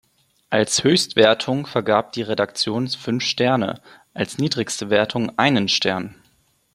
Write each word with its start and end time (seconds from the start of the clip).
Als 0.49 0.83
Höchstwertung 0.83 1.67
vergab 1.67 2.11
die 2.13 2.23
Redaktion 2.23 2.87
fünf 2.87 3.23
Sterne, 3.23 3.81
als 4.15 4.39
niedrigste 4.39 4.89
Wertung 4.89 5.37
einen 5.37 5.67
Stern. 5.67 6.15